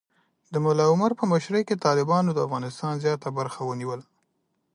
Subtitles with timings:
[0.51, 4.05] د ملا محمد عمر په مشرۍ کې طالبانو د افغانستان زیات برخه ونیوله.